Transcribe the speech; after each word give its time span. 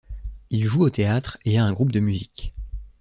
Il 0.49 0.65
joue 0.65 0.81
au 0.81 0.89
théâtre 0.89 1.37
et 1.45 1.59
a 1.59 1.63
un 1.63 1.73
groupe 1.73 1.91
de 1.91 1.99
musique. 1.99 2.55